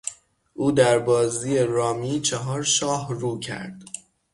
او 0.53 0.71
در 0.71 0.99
بازی 0.99 1.57
رامی 1.59 2.21
چهار 2.21 2.63
شاه 2.63 3.13
رو 3.13 3.39
کرد. 3.39 3.83